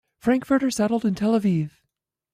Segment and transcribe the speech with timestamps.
[0.17, 1.73] Frankfurter settled in Tel Aviv.